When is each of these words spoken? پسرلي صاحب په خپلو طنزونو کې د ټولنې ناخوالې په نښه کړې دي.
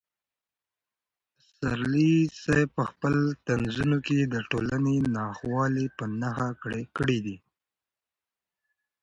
پسرلي 1.35 2.13
صاحب 2.41 2.69
په 2.75 2.83
خپلو 2.91 3.25
طنزونو 3.47 3.97
کې 4.07 4.19
د 4.33 4.35
ټولنې 4.49 4.95
ناخوالې 5.15 5.85
په 5.97 6.03
نښه 6.19 6.49
کړې 6.97 7.19
دي. 7.25 7.37